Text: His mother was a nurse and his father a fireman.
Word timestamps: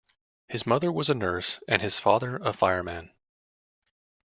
His 0.49 0.65
mother 0.65 0.91
was 0.91 1.11
a 1.11 1.13
nurse 1.13 1.59
and 1.67 1.79
his 1.79 1.99
father 1.99 2.37
a 2.37 2.53
fireman. 2.53 3.11